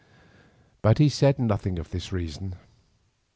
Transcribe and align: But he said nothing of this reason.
But 0.81 0.97
he 0.97 1.09
said 1.09 1.37
nothing 1.37 1.77
of 1.77 1.91
this 1.91 2.11
reason. 2.11 2.55